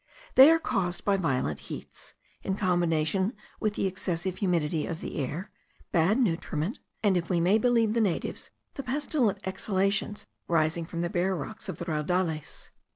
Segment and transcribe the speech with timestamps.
[0.33, 5.51] They are caused by violent heats, in combination with the excessive humidity of the air,
[5.91, 11.09] bad nutriment, and, if we may believe the natives, the pestilent exhalations rising from the
[11.11, 12.71] bare rocks of the Raudales.